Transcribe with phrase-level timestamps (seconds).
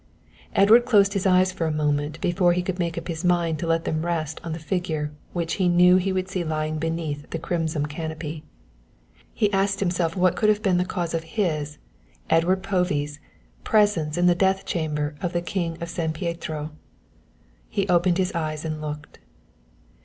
[0.55, 3.67] Edward closed his eyes for a moment before he could make up his mind to
[3.67, 7.37] let them rest on the figure which he knew he would see lying beneath the
[7.37, 8.43] crimson canopy.
[9.31, 11.77] He asked himself what could have been the cause of his,
[12.31, 13.19] Edward Povey's,
[13.63, 16.69] presence in the death chamber of the king of San Pietro.
[16.69, 16.73] Then
[17.69, 19.19] he opened his eyes and looked.